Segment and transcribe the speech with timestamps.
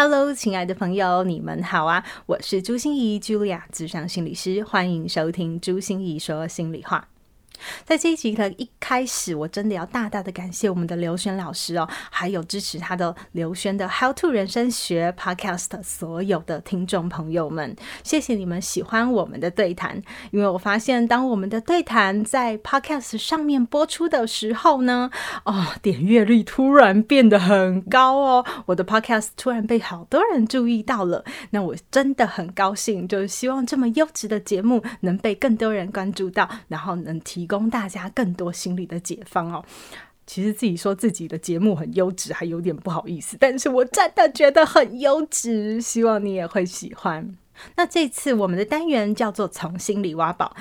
[0.00, 2.04] Hello，亲爱的朋友，你们好啊！
[2.26, 7.08] 我是朱欣怡，Julia，咨商心理师，欢迎收听朱欣怡说心里话。
[7.84, 20.00] 在这一集的一开始，我真的要大大的感谢我们的刘轩老师哦，还有支持他的刘轩的 How to 人生学 Podcast 所有的听众朋友们，谢谢你们喜欢我们的对谈。
[20.30, 25.10] 因为我发现，当我们的对谈在 Podcast 上面播出的时候呢，
[25.44, 31.24] 哦，点阅率突然变得很高哦，我的 Podcast 突然被好多人注意到了。
[31.50, 37.47] 那我真的很高兴，就是希望这么优质的节目能被更多人关注到，然后能提。
[37.48, 39.64] 供大家更多心理的解放哦。
[40.26, 47.34] 其实自己说自己的节目很优质，还有点不好意思，但是我真的觉得很优质，希望你也会喜欢。
[47.76, 50.54] 那这次我们的单元叫做“从心里挖宝”。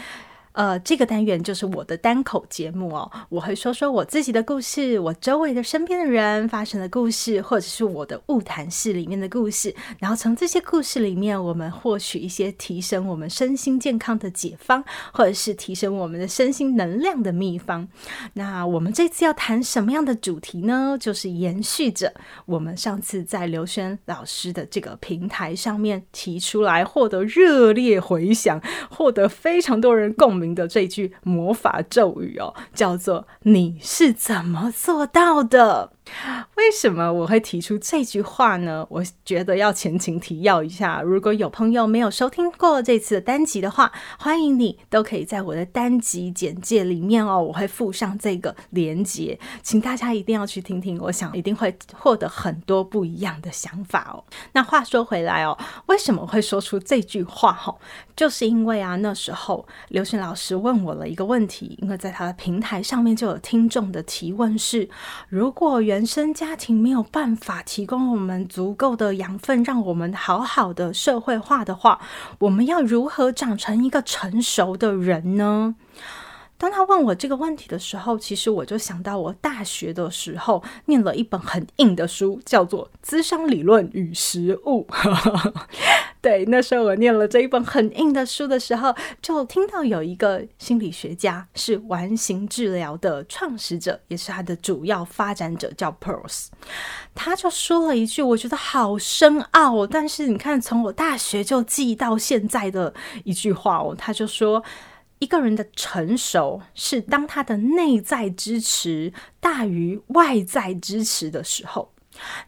[0.58, 17.88] 呃，这个单元就是我的单口节目哦，我会说说我自己的故事，我周围的身边的人发生的故事，或者是我的物谈室里面的故事，然后从这些故事里面，我们获取一些提升我们身心健康的解方，或者是提升我们的身心能量的秘方。
[18.34, 20.98] 那我们这次要谈什么样的主题呢？
[21.00, 22.12] 就是延续着
[22.48, 30.47] 我们上次在刘轩老师的这个平台上面提出来，获得热烈回响，获得非常多人共鸣。
[30.54, 35.92] 的这句魔法咒语哦，叫做“你是怎么做到的”。
[36.56, 38.86] 为什么我会提出这句话呢？
[38.90, 41.02] 我觉得要前情提要一下。
[41.02, 50.98] 如果有朋友没有收听过这次的单集的话，欢迎你都可以在我的单集简介里面哦，我会附上这个连接，请大家一定要去听听。
[51.00, 54.24] 我想一定会获得很多不一样的想法哦。
[54.54, 55.58] 那话说回来哦，
[55.88, 57.54] 为什么会说出这句话？
[57.54, 57.76] 哈，
[58.16, 64.90] 就是因为啊，那时候刘轩老师问我了一个问题，因为在他的平台上面就有听众的提问是：
[65.30, 72.00] 如果原原生家庭没有办法提供我们足够的养分，让我们好好的社会化的话，
[72.38, 75.74] 我们要如何长成一个成熟的人呢？
[76.60, 84.86] 当他问我这个问题的时候，其实我就想到我大学的时候念了一本很硬的书，叫做《资商理论与实务》。
[86.28, 96.48] 对，那时候我念了这一本很硬的书的时候，就听到有一个心理学家是完形治疗的创始者，也是他的主要发展者，叫 Pearls。
[97.16, 104.62] 他就说了一句我觉得好深奥，但是你看，从我大学就记到现在的一句话哦，他就说。
[105.20, 111.92] 一个人的成熟是当他的内在支持大于外在支持的时候，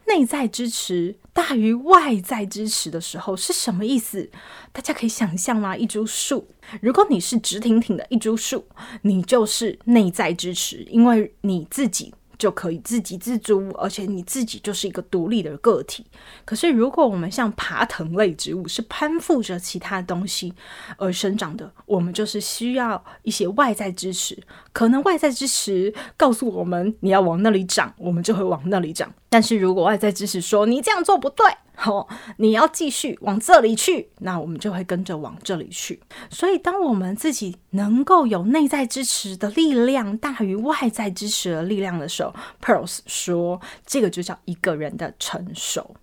[0.06, 4.30] 内在支持大于外在支持的时候是什么意思？
[4.72, 5.76] 大家可以想象吗？
[5.76, 6.48] 一株树，
[6.80, 8.64] 如果你是直挺挺的一株树，
[9.02, 12.14] 你就是内在支持，因为你自己。
[12.40, 16.06] 就可以自给自足，而且你自己就是一个独立的个体。
[16.46, 20.54] 可是，如果我们像爬藤类植物，是攀附着其他东西
[20.96, 24.42] 而生长的，我们就是需要一些外在支持。
[24.72, 29.12] 可能外在支持告诉我们你要往那里长，我们就会往那里长。
[29.30, 31.46] 但是如果外在支持说你这样做不对，
[31.86, 35.98] 哦，你要继续往这里去，那我们就会跟着往这里去。
[36.28, 45.94] 所以，当我们自己能够有内在支持的力量大于外在支持的力量的时候，Pearls 说，这个就叫一个人的成熟。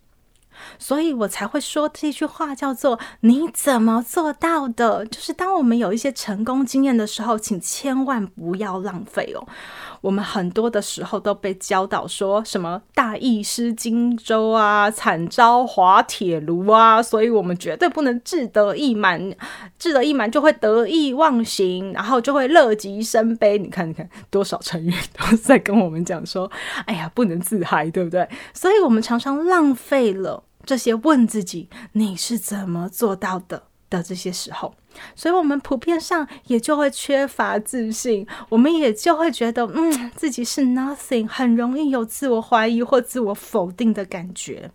[0.80, 9.48] 所以我才会说这句话叫做“你怎么做到的？”就是当我们有一些成功经验的时候，请千万不要浪费哦。
[10.02, 19.20] 我们很多的时候都被教导说什么“大意失荆州”啊，“惨遭滑铁卢”啊，所以我们绝对不能志得意满，
[19.80, 23.58] 志得意满就会得意忘形，然后就会乐极生悲。
[23.58, 26.50] 你看，你看多少成语都在跟我们讲说
[26.86, 34.76] ：“哎呀，不能自嗨，对不对？”所以我们常常浪费了这些问自己“你是怎么做到的”的这些时候。
[35.16, 44.70] 所以，我们普遍上也就会缺乏自信，我们也就会觉得，嗯，自己是 nothing，很容易有自我怀疑或自我否定的感觉。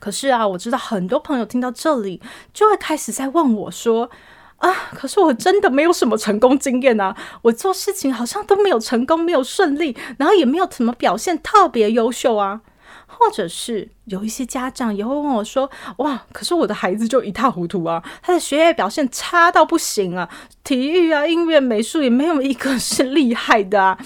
[0.00, 2.20] 可是啊，我知道很多朋友听到这里，
[2.52, 4.10] 就会开始在问我说，
[4.56, 12.62] 啊，可是我真的没有什么成功经验啊，我做事情好像都没有成功，没有顺利，然后也没有什么表现特别优秀啊。
[13.06, 20.28] 或者是有一些家长也会问我说：“哇，可是我的孩子就一塌糊涂啊，他的学业表现差到不行啊，
[20.64, 23.98] 体育啊、音乐、美术也没有一个是厉害的啊，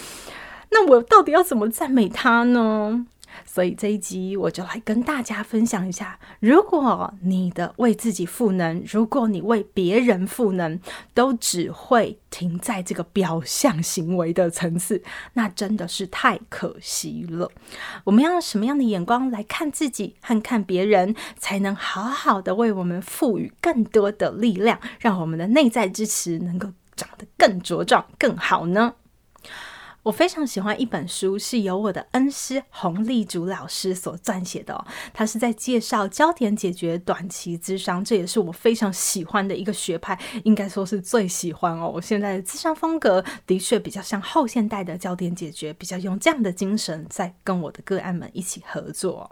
[0.70, 3.06] 那我到底要怎么赞美他呢？”
[3.52, 10.79] 所以这一集我就来跟大家分享一下，如果你的为自己赋能，如果你为别人赋能，
[11.14, 15.02] 都只会停在这个表象行为的层次，
[15.32, 17.50] 那真的是太可惜了。
[18.05, 28.94] 我们要用什么样的眼光来看自己和看别人，才能好好的为我们赋予更多的力量，让我们的内在支持能够长得更茁壮、更好呢？
[30.02, 34.85] 我非常喜欢一本书，是由我的恩师洪丽竹老师所撰写的哦。
[35.12, 41.91] 他是在介绍焦点解决短期智商，这也是我非常喜欢的一个学派，应该说是最喜欢哦。
[41.94, 49.31] 我现在的智商风格的确比较像后现代的焦点解决，比较用这样的精神在跟我的个案们一起合作。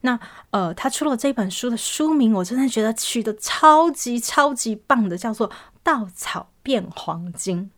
[0.00, 0.18] 那
[0.50, 5.50] 呃，他出了这本书的书名，我真的觉得取得超级超级棒的，叫做
[5.82, 7.70] 《稻草变黄金》。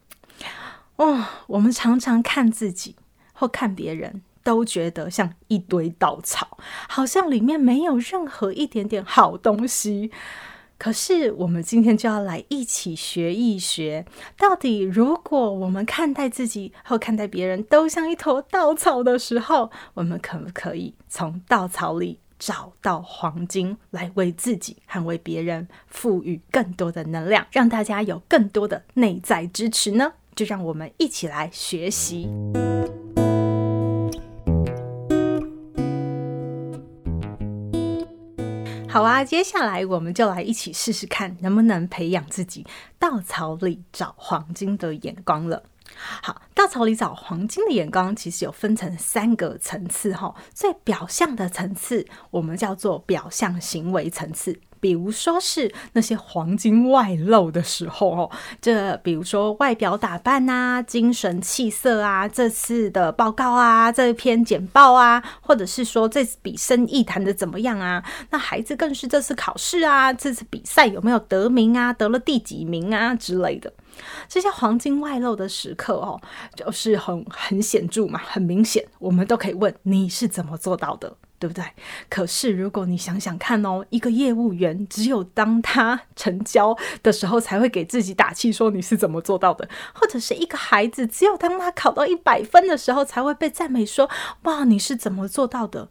[1.01, 2.95] 哦，我们常常看自己
[3.33, 6.59] 或看别人，都觉得像一堆稻草，
[6.91, 10.11] 好像里面没有任何一点点好东西。
[10.77, 14.05] 可是，我们今天就要来一起学一学，
[14.37, 30.13] 到底如果我们看待自己或看待别人都像一坨稻草的时候，我们可不可以从稻草里找到黄金，来为自己和为别人赋予更多的能量，让大家有更多的内在支持呢？
[30.41, 32.27] 就让我们一起来学习。
[38.89, 42.67] 好啊，接下来我们就来一起试试看，能不能培养自己
[42.99, 45.63] 稻草里找黄金的眼光了。
[46.23, 50.35] 好，稻草里找黄金的眼光，其实有分成三个层次哈。
[50.55, 54.59] 最表象的层次，我们叫做表象行为层次。
[54.81, 58.31] 比如说是那些黄金外露的时候哦，
[58.61, 68.03] 这比如说外表打扮啊、精神气色啊、这次的报告啊、这篇简报啊，或者是说这笔生意谈的怎么样啊？
[68.31, 73.73] 那孩子更是这次考试啊、这次比赛有没有得名啊、得了第几名啊之类的，
[74.29, 76.21] 这些黄金外露的时刻哦，
[76.57, 81.15] 就是很很显著嘛，很明显，我们都可以问你是怎么做到的。
[81.41, 81.65] 对不对？
[82.11, 94.11] 可是如果你想想看哦，一个业务员只有当他成交的时候，才会给自己打气，说你是怎么做到的；或者是一个孩子，只有当他考到一百分的时候，才会被赞美说，
[94.43, 95.89] 哇，你是怎么做到的？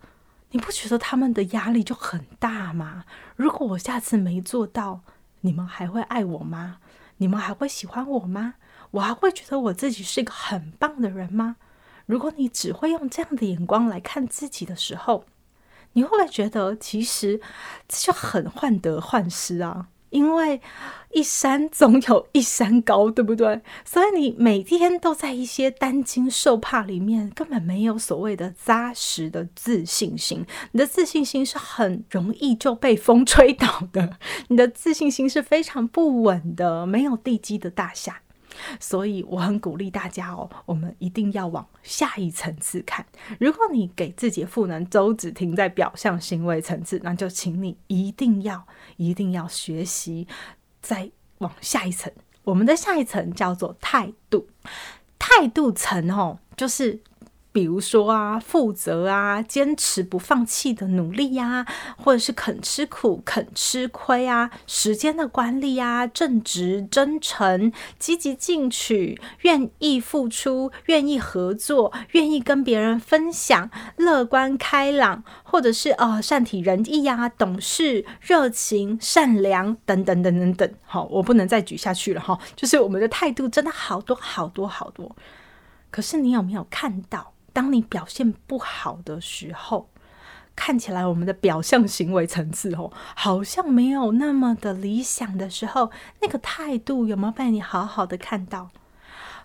[0.52, 3.06] 你不觉得他们的压力就很大吗？
[3.36, 5.02] 如果我下次没做到，
[5.42, 6.78] 你们还会爱我吗？
[7.18, 8.54] 你们还会喜欢我吗？
[8.92, 11.56] 我还会觉得我自己是一个很棒的人吗？
[12.06, 15.26] 如果你只会用这样的眼光来看自己的时候，
[15.94, 17.40] 你会不会觉得，其实
[17.88, 19.88] 这就很患得患失啊？
[20.10, 20.60] 因为
[21.12, 23.62] 一山总有一山高，对不对？
[23.86, 30.44] 所以你每天都在一些担惊受怕里面，根本没有所谓的扎实的自信心。
[30.72, 38.22] 你的自信心是很容易就被风吹倒的，你的自信心是非常不稳的，没有地基的大厦。
[38.80, 43.06] 所以我很鼓励大家哦，我们一定要往下一层次看。
[43.40, 48.66] 如果你给自己赋能都只停在表象行为层次，那就请你一定要、
[48.98, 50.28] 一定要学习
[50.82, 52.12] 再往下一层。
[52.44, 54.48] 我们的下一层叫做态度，
[55.18, 57.00] 态度层哦，就是。
[57.52, 61.66] 比如说啊，负责啊，坚持不放弃的努力呀，
[61.98, 80.74] 或者是肯吃苦、肯吃亏啊，时间的管理啊，正直、真诚、积极进取、愿意付出、愿意合作、愿意跟别人分享、乐观开朗，或者是呃善体人意呀、懂事、热情、善良等等等等等。
[80.86, 85.16] 好，我不能再举下去了哈，就是我们的态度真的好多好多好多。
[85.90, 87.34] 可是你有没有看到？
[87.60, 89.90] 当你表现不好的时候，
[90.56, 98.70] 看起来我们的表象行为层次哦，好像没有那么的理想的时候，那个态度有没有被你好好的看到？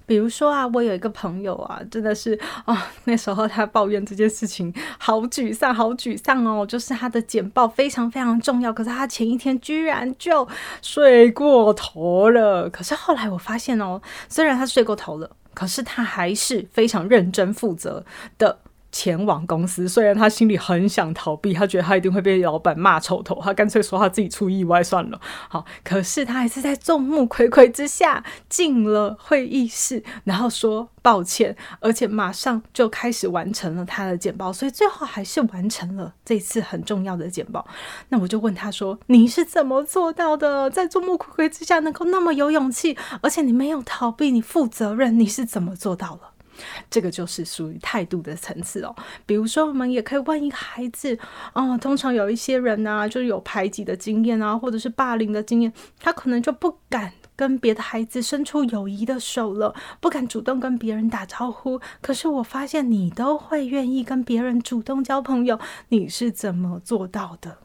[0.06, 10.46] 比如说啊，我有一个朋友啊，真的是啊、哦，那时候他抱怨这件事情好沮丧，好沮丧哦，就是他的简报非常非常重要，可是他前一天居然就
[10.80, 12.70] 睡过头了。
[12.70, 15.28] 可是后来我发现哦，虽然他睡过头了。
[15.54, 18.04] 可是他还是非常认真负责
[18.38, 18.58] 的。
[18.94, 19.88] 前往公司。
[19.88, 25.20] 虽然他心里很想逃避，他觉得他一定会被老板骂臭头，他干脆说他自己出意外算了。
[25.48, 37.66] 好，可是他还是在众目睽睽之下进了会议室，然后说抱歉，而且马上就开始完成了他的简报，所以最后还是完成了这次很重要的简报。
[38.10, 40.70] 那我就问他说：“你是怎么做到的？
[40.70, 46.30] 在众目睽睽之下能够那么有勇气，而且你没有逃避，你负责任，你是怎么做到了？”
[46.90, 48.94] 这个就是属于态度的层次哦。
[49.26, 51.18] 比如说，我们也可以问一个孩子，
[51.52, 61.80] 哦，通常有一些人呢、就是有排挤的经验啊，或者是霸凌的经验，他可能就不敢跟别的孩子伸出友谊的手了，不敢主动跟别人打招呼。
[62.00, 65.58] 可是我发现你都会愿意跟别人主动交朋友，
[65.88, 67.58] 你是怎么做到的？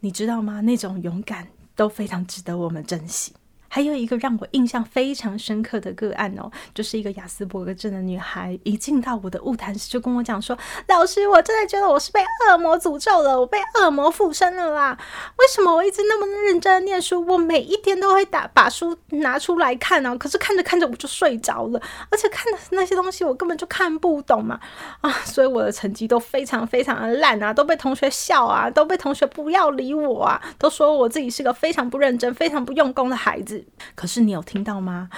[0.00, 0.60] 你知道吗？
[0.60, 3.32] 那种勇敢都非常值得我们珍惜。
[3.68, 10.56] 还有一个让我印象非常深刻的个案哦，就是一个亚斯伯格症的女孩，一进到我的物谈室就跟我讲说
[10.88, 14.98] ：“老师，我真的觉得我是被恶魔诅咒了，我被恶魔附身了啦！
[15.36, 24.58] 为什么我一直那么认真的念书，我每一天都会打把书拿出来看啊，可是看着看着我就睡着了，而且看的那些东西我根本就看不懂嘛
[25.02, 25.10] 啊！
[25.24, 33.57] 所以我的成绩都非常非常的烂啊，都被同学笑啊，都被同学不要理我啊，都说我自己是个非常不认真、非常不用功的孩子。”
[33.94, 35.08] 可是你有听到吗？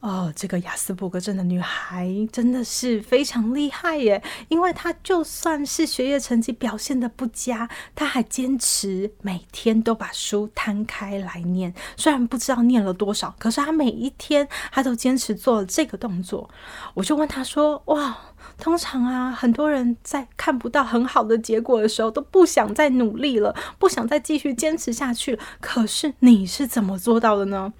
[0.00, 4.22] 哦，这个亚斯伯格症的女孩真的是非常厉害耶！
[4.48, 11.74] 因为她就算是学业成绩表现得不佳，她还坚持每天都把书摊开来念。
[11.96, 16.48] 虽然不知道念了多少，可是她每一天她都坚持做了这个动作。
[16.94, 18.16] 我就问她说：“哇，
[18.56, 25.38] 通常啊，很多人在看不到很好的结果的时候，都不想再努力了，不想再继续坚持下去。
[25.60, 27.72] 可是你是怎么做到的呢？”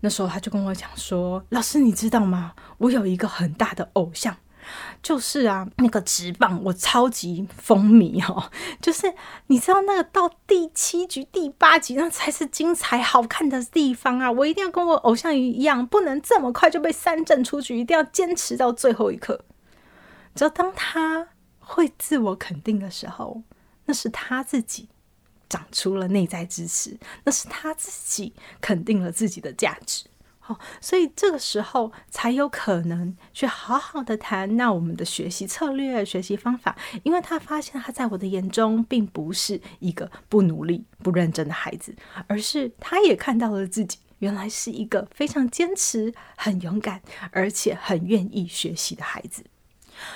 [0.00, 2.54] 那时候他就跟我讲说：“老师，你知道吗？
[2.78, 4.36] 我有一个很大的偶像，
[5.02, 8.50] 就是啊，那个直棒，我超级风靡哦。
[8.80, 9.12] 就是
[9.48, 14.30] 你知道那个到第七局、第八局，那才是精彩好看的地方啊！
[14.30, 19.44] 我一定要跟我偶像一样，不能这么快就被三振出局，一定要坚持到最后一刻。
[20.34, 21.26] 只要当他
[21.58, 23.42] 会自我肯定的时候，
[23.86, 24.88] 那是他自己。”
[25.48, 30.04] 长出了内在支持，那是他自己肯定了自己的价值，
[30.38, 41.94] 好，所以这个时候才有可能去好好的谈那我们的学习策略、学习方法，因为他发现他在我的眼中并不是一个不努力、不认真的孩子，
[42.26, 47.00] 而是他也看到了自己原来是一个非常坚持、很勇敢，
[47.30, 49.44] 而且很愿意学习的孩子。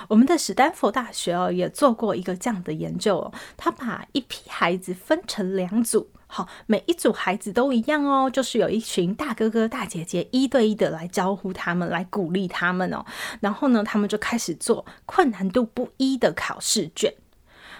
[0.09, 13.05] 我们的史丹佛大学哦，也做过一个这样的研究哦，他把一批孩子分成两组，好，每一组孩子都一样哦，就是有一群大哥哥大姐姐一对一的来招呼他们，来鼓励他们哦，
[13.41, 17.15] 然后呢，他们就开始做困难度不一的考试卷。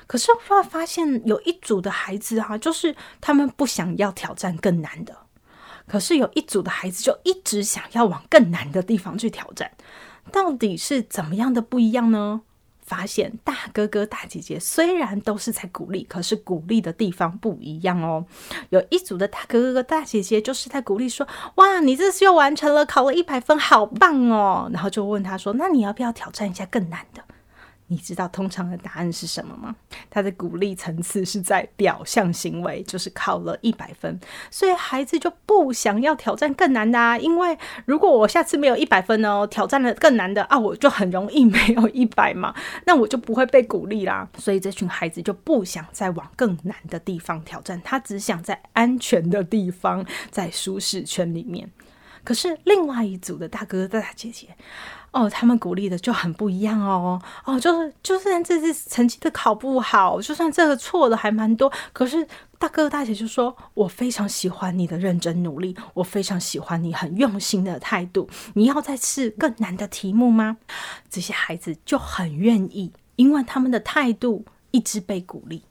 [0.07, 5.17] 可是我会发现有一组的孩子啊，就是他们不想要挑战更难的，
[5.87, 9.71] 可是有一组的孩子就一直想要往更难的地方去挑战。
[10.31, 12.43] 到底是怎么样的不一样呢？
[12.85, 18.27] 发现大哥哥大姐姐虽然都是在鼓励，可是鼓励的地方不一样哦。
[18.71, 21.27] 有一组的大哥哥大姐姐就是在鼓励说
[21.57, 27.23] ：“哇，你这次又完成了，考了一百分，好棒哦！”然后就问他说：“那你要不要挑战一下更难的？”
[27.93, 29.77] 你知道通常的答案是什么吗？
[30.09, 34.19] 他的鼓励层次是在表象行为，就是考了一百分，
[34.51, 37.19] 所以孩子就不想要挑战更难的啊。
[37.19, 42.55] 因为如果我下次没有一百分哦，挑战了更难的啊，我就很容易没有一百嘛，
[42.87, 44.27] 那我就不会被鼓励啦。
[44.39, 51.69] 所以这群孩子就不想再往更难的地方挑战，他只想在安全的地方，在舒适圈里面。
[52.25, 54.49] 可是另外一组的大哥哥大姐姐。
[55.13, 57.21] 哦，他们鼓励的就很不一样哦。
[57.45, 62.27] 哦，就是就算这次成绩都考不好，就算这个错的还蛮多，可是
[62.59, 68.27] 大哥大姐就说：“我非常喜欢你的认真努力，我非常喜欢你很用心的态度。
[68.55, 70.57] 你要再试更难的题目吗？”
[71.11, 75.63] 这些孩子就很愿意，因为他们的态度一直被鼓励。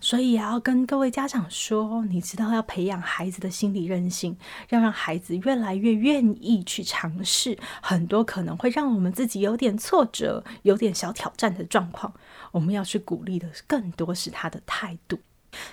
[0.00, 4.36] 所以也要跟各位家长说，你知道要培养孩子的心理韧性，
[4.70, 12.12] 要让孩子越来越愿意去尝试很多可能会让我们自己有点挫折、有点小挑战的状况。
[12.52, 15.18] 我们要去鼓励的更多是他的态度。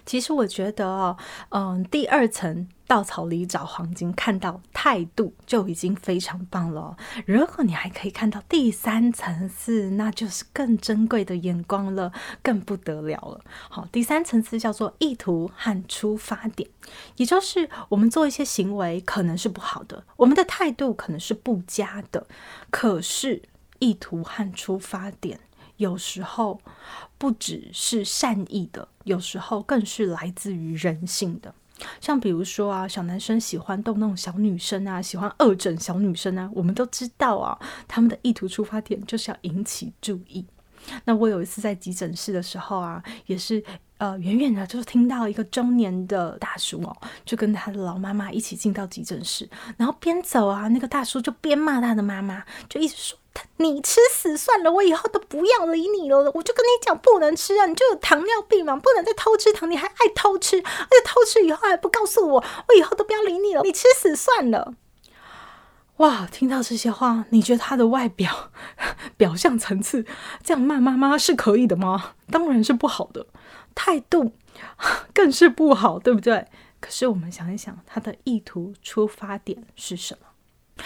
[0.05, 1.17] 其实我觉得哦，
[1.49, 6.97] 嗯，第二层稻草里找黄金，看到态度就已经非常棒了。
[7.25, 12.11] 如果你还可以看到第三层次，那就是更珍贵的眼光了，
[12.41, 13.39] 更不得了了。
[13.69, 16.69] 好，第三层次叫做意图和出发点，
[17.15, 22.27] 也就是我们做一些行为可能是不好的，我们的态度可能是不佳的，
[22.69, 23.41] 可是
[23.79, 25.39] 意图和出发点。
[25.77, 26.59] 有时候
[27.17, 31.55] 不只是善意的，有时候更是来自于人性的。
[31.99, 40.45] 像比如说啊，小男生喜欢逗弄小女生啊，喜欢恶整小女生啊，我们都知道啊，他们的意图出发点就是要引起注意。
[41.05, 43.63] 那我有一次在急诊室的时候啊，也是。
[43.99, 53.17] 呃，远远的就是听到一个中年的大叔哦，就跟他的老妈妈一起进到急诊室，然后边走啊，那个大叔就边骂他的妈妈，就一直说，
[53.57, 56.17] 你吃死算了，我以后都不要理你了。
[56.17, 64.75] 我就跟你讲不能吃啊，你就有糖尿病嘛，不能再偷吃糖，你还爱偷吃，而且偷吃以后还不告诉我，我以后都不要理你了，你吃死算了。
[65.97, 68.51] 哇，听到这些话，你觉得他的外表
[69.15, 70.05] 表象层次
[70.43, 72.15] 这样骂妈妈是可以的吗？
[72.31, 73.27] 当然是不好的。
[73.75, 74.33] 态度
[75.13, 76.47] 更是不好，对不对？
[76.79, 80.83] 可是我们想一想，他的意图出发点是什么？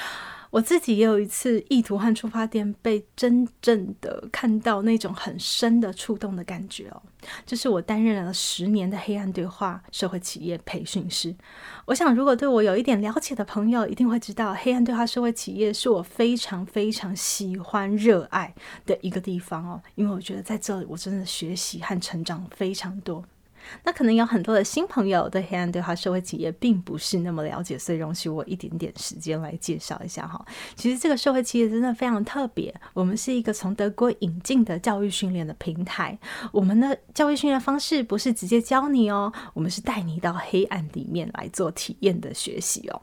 [0.50, 7.02] 我自己也有一次意图和出发点被真正的看到那种很深的触动的感觉哦，
[7.46, 11.36] 就是我担任了十年的黑暗对话社会企业培训师。
[11.86, 18.54] 我想，如果对我有一点了解的朋友，一定会知道，黑暗对话社会企业是我非常非常喜欢、热爱
[18.86, 23.24] 的一个地方哦，因为我觉得在这里我真的学习和成长非常多。
[23.84, 30.44] 那可能有很多的新朋友对黑暗对话社会企业并不是那么了解，所以容许我一点点时间来介绍一下哈。
[30.76, 36.18] 其实这个社会企业真的非常特别，我们是一个从德国引进的教育训练的平台。
[36.52, 43.02] 我们的教育训练方式不是直接教你哦，我们是带你到黑暗里面来做体验的学习哦。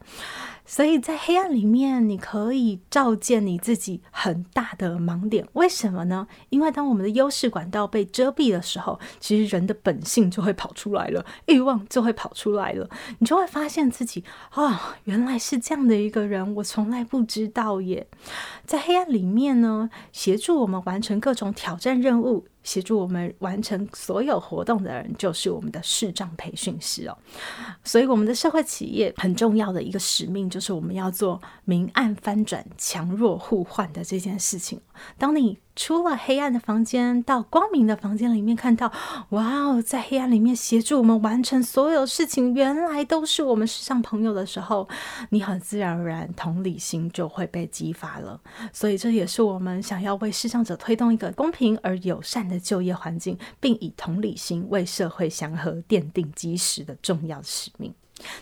[0.67, 5.47] 所以在黑暗里面，你可以照见你自己很大的盲点。
[5.53, 6.27] 为什么呢？
[6.49, 12.89] 因为当我们的优势管道被遮蔽的时候，其实人的本性就会跑出来了，欲望就会跑出来了。
[13.19, 18.07] 你就会发现自己啊、原来是这样的一个人，我从来不知道耶。
[18.65, 22.47] 在黑暗里面呢，协助我们完成各种挑战任务。
[22.65, 27.17] 协助我们完成所有活动的人，就是我们的视障培训师哦。
[27.85, 34.81] 所以，我们的社会企业很重要的一个使命，就是我们要做明暗翻转、强弱互换的这件事情。
[35.17, 38.93] 当你出了黑暗的房间，到光明的房间里面，看到
[39.31, 44.89] 哇哦，在黑暗里面协助我们完成所有事情，原来都是我们视障朋友的时候，
[45.31, 48.41] 你很自然而然同理心就会被激发了。
[48.73, 57.93] 所以这也是我们想要为视障者推动一个公平而友善的就业环境，并以同理心为社会祥和奠定基石的重要使命。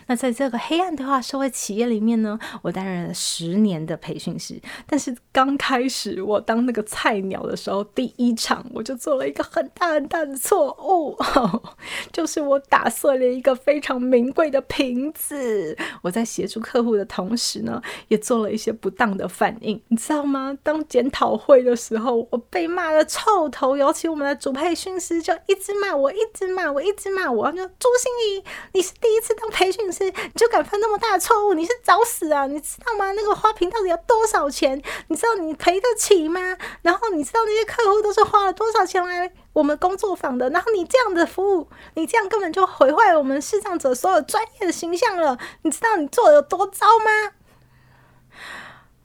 [0.07, 4.59] 那在这个黑暗对话社会企业里面呢，我担任了十年的培训师。
[4.85, 11.17] 但是刚开始我当那个菜鸟的时候，第一场我就做了一个很大很大的错误，
[12.13, 15.75] 就是我打碎了一个非常名贵的瓶子。
[16.01, 20.55] 我在协助客户的同时呢，也做了一些不当的反应，你知道吗？
[20.61, 29.83] 当检讨会的时候，我被骂得臭头，尤其我们的主培训师就一直骂我，一直骂我，一直骂我，就朱心怡，你是第一次当培训。
[29.83, 31.55] 训师，你就敢犯那么大的错误？
[31.55, 32.45] 你是找死啊！
[32.45, 33.11] 你知道吗？
[33.13, 34.79] 那个花瓶到底要多少钱？
[35.07, 36.39] 你知道你赔得起吗？
[36.83, 40.47] 然后你知道那些客户都是花了多少钱来我们工作坊的？
[40.51, 45.39] 然后你这样的服务，你这样根本就毁坏我们视障者所有专业的形象了。
[45.63, 47.33] 你知道你做的有多糟吗？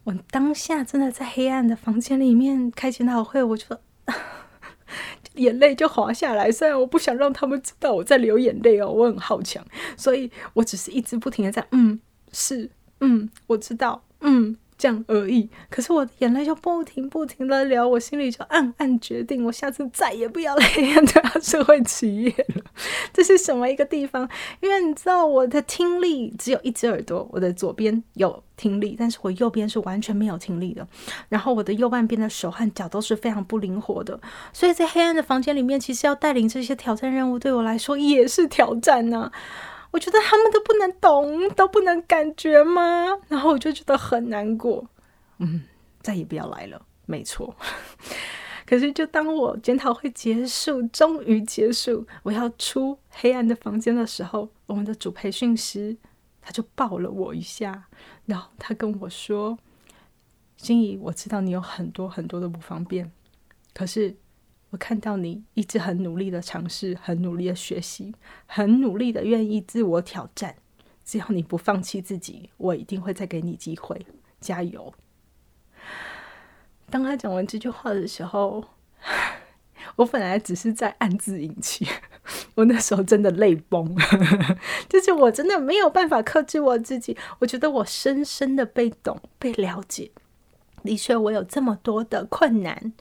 [0.04, 3.81] 我当下真的在黑暗的房间里面开检讨会，我觉得。
[5.38, 9.64] 眼泪就滑下来，虽然我不想让他们知道我在流眼泪哦，我很好强，
[9.96, 11.98] 所以我只是一直不停的在嗯，
[12.33, 12.68] 是，
[13.01, 14.57] 嗯，我知道，嗯。
[14.79, 22.62] 这样而已，可是我的眼泪就不停不停的流，我心里就暗暗决定，我下次再也不要来黑暗对话社会企业了。
[23.12, 24.29] 这是什么一个地方？
[24.61, 30.87] 因为你知道我的听力只有一只耳朵，我的左边有听力，但是我右边是完全没有听力的。
[31.29, 34.21] 然后我的右半边的手和脚都是非常不灵活的，
[34.53, 39.33] 所以在黑暗的房间里面，其实要带领这些挑战任务，对我来说也是挑战呢、
[39.90, 43.07] 我觉得他们都不能懂，都不能感觉吗？
[43.29, 44.87] 然后我就觉得很难过，
[45.38, 45.62] 嗯，
[46.03, 47.55] 再也不要来了，没错。
[48.66, 55.96] 可是，就当我检讨会结束，终于结束，我要出黑暗的房间的时候，我们的主培训师
[56.42, 57.88] 他就抱了我一下，
[58.27, 59.59] 然后他跟我说
[60.59, 63.11] ：“心仪，我知道你有很多很多的不方便，
[63.72, 64.14] 可是。”
[64.70, 68.14] 我看到你一直很努力的尝试，很努力的学习，
[68.46, 70.57] 很努力的愿意自我挑战。
[71.04, 74.07] 只要你不放弃自己，我一定会再给你机会。
[74.40, 74.92] 加油！
[76.90, 78.62] 当他讲完这句话的时候，
[79.96, 81.88] 我本来只是在暗自引气，
[82.54, 83.96] 我那时候真的泪崩，
[84.87, 87.16] 就是我真的没有办法克制我自己。
[87.38, 90.11] 我觉得我深深的被懂、被了解。
[90.85, 92.92] 的确，我有这么多的困难，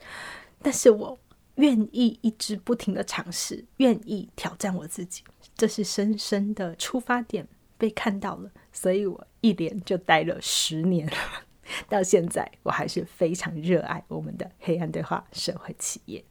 [0.62, 1.19] 但是我。
[1.58, 5.24] 愿意一直不停的尝试，愿意挑战我自己，
[5.56, 11.13] 这是深深的出发点被看到了，所以我一连就待了十年了，
[11.89, 16.24] 到现在我还是非常热爱我们的黑暗对话社会企业。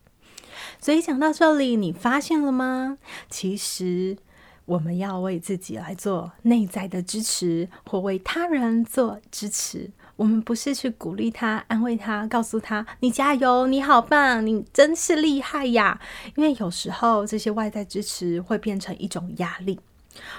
[0.81, 2.97] 所以讲到这里，你发现了吗？
[3.29, 4.17] 其实
[4.65, 9.91] 我们要为自己来做内在的支持，或为他人做支持。
[10.17, 16.01] 我们不是去鼓励他、安慰他、告诉他“你加油，你好棒，你真是厉害呀”。
[16.37, 19.79] 因为有时候这些外在支持会变成一种压力，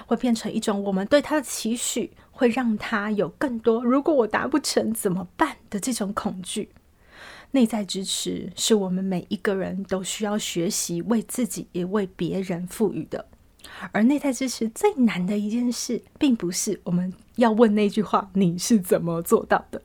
[0.06, 6.70] 会变成一种我们对他的期许，会让他有更多“如果我达不成怎么办”的这种恐惧。
[7.52, 13.24] 内在支持是我们每一个人都需要学习为自己也为别人赋予的。
[13.92, 19.82] 而内在支持最难的一件事，并不是我们要问那句话“你是怎么做到的”，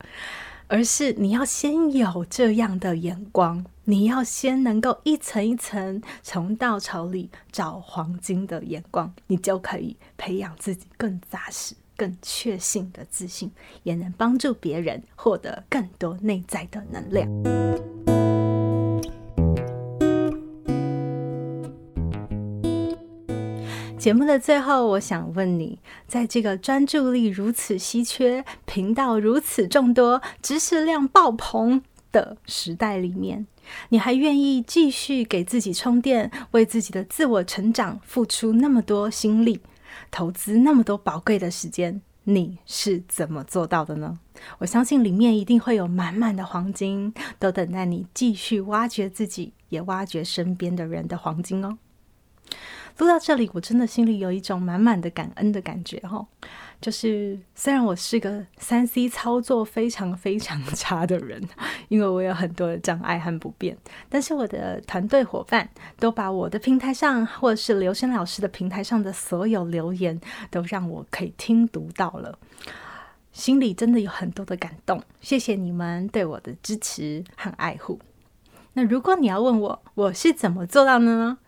[0.68, 13.50] 而是你要先有这样的眼光，你要先能够一层一层从稻草里找黄金的眼光，你就可以培养自己更扎实、更确信的自信，
[13.82, 18.23] 也能帮助别人获得更多内在的能量。
[24.04, 33.46] 节目的最后，我想问你，在这个专注力如此稀缺、频道如此众多、知识量爆棚的时代里面，
[33.88, 39.62] 你还愿意继续给自己充电，为自己的自我成长付出那么多心力，
[40.10, 42.02] 投资那么多宝贵的时间？
[42.24, 44.18] 你是怎么做到的呢？
[44.58, 51.78] 我相信里面一定会有满满的黄金，都等待你继续挖掘自己，也挖掘身边的人的黄金哦。
[52.98, 56.26] 录到这里，我真的心里有一种满满的感恩的感觉哈。
[56.80, 61.42] 就是虽然我是个三 C 操作非常非常差的人，
[61.88, 63.76] 因为我有很多的障碍和不便，
[64.08, 72.38] 但是我的团队伙伴都把我的平台上，或者是刘轩老师的平台上的所有留言，都让我可以听读到了，
[73.32, 75.02] 心里真的有很多的感动。
[75.22, 77.98] 谢谢你们对我的支持和爱护。
[78.74, 81.38] 那如果你要问我，我是怎么做到的呢？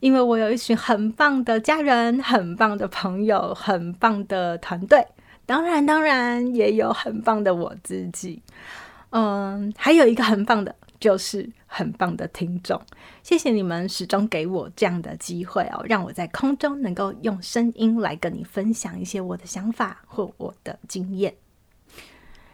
[0.00, 5.06] 因为我有一群很棒的家人，很棒的朋友，很棒的团队，
[5.46, 8.42] 当然，当然也有很棒的我自己。
[9.10, 12.80] 嗯，还有一个很棒的，就是很棒的听众。
[13.22, 21.34] 谢谢你们始终给我这样的机会哦，让我在空中能够用声音来跟你分享一些我的想法或我的经验。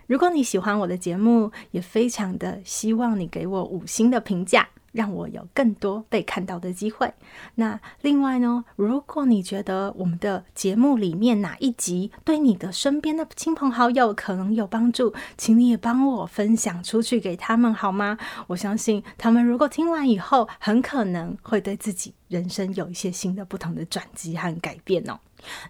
[0.06, 4.68] 如果你喜欢我的节目，也非常的希望你给我五星的评价。
[4.92, 7.12] 让我有更多被看到的机会。
[7.56, 18.16] 那另外呢，如果你觉得我们的节目里面哪一集对你的身边的亲朋好友可能有帮助，请你也帮我分享出去给他们好吗？
[18.46, 25.18] 我相信他们如果听完以后，很可能会对自己人生有一些新的、不同的转机和改变哦。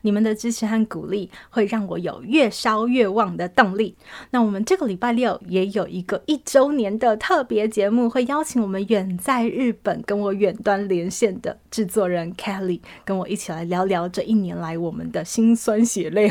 [0.03, 3.97] 你们的支持和鼓励会让我有越烧越旺的动力。
[4.31, 16.31] 那我们这个礼拜六也有一个一周年的特别节目，会邀请我们远在日本跟我远端连线的制作人 Kelly，跟我一起来聊聊这一年来我们的辛酸血泪。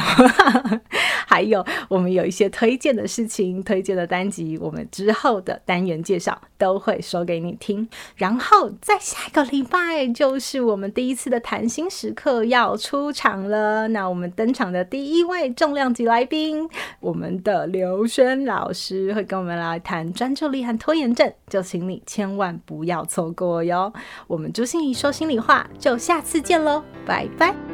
[1.28, 7.88] 还有我们有一些推荐的事情、推荐的单集，我们之后的单元介绍都会说给你听。
[8.16, 13.42] 然后在下一个礼拜就是我们第一次的谈心时刻要出场。
[13.42, 16.68] 了，那我们登场的第一位重量级来宾，
[17.00, 23.92] 我们的刘轩老师会跟我们来谈专注力和拖延症，就请你千万不要错过哟。
[24.28, 27.71] 我们朱心怡说心里话，就下次见喽，拜拜。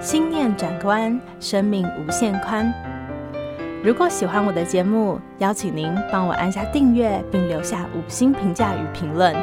[0.00, 2.72] 心念转关，生命无限宽。
[3.82, 9.34] 如果喜欢我的节目，邀请您帮我按下订阅，并留下五星评价与评论。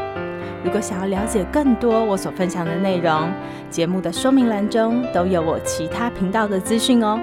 [0.63, 3.29] 如果想要了解更多我所分享的内容，
[3.69, 7.19] 节目的说明栏中都有我其他频道的资讯哦。